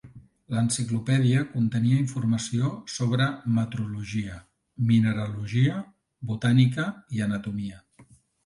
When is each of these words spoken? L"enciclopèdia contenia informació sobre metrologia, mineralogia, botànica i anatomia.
L"enciclopèdia 0.51 1.41
contenia 1.49 1.99
informació 2.03 2.71
sobre 2.93 3.27
metrologia, 3.59 4.39
mineralogia, 4.93 5.79
botànica 6.33 6.91
i 7.19 7.27
anatomia. 7.29 7.81